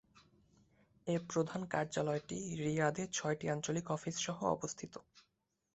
এর 1.07 1.21
প্রধান 1.29 1.61
কার্যালয়টি 1.65 2.37
রিয়াদে 2.61 3.03
ছয়টি 3.13 3.45
আঞ্চলিক 3.49 3.85
অফিস 3.91 4.15
সহ 4.17 4.37
অবস্থিত। 4.47 4.93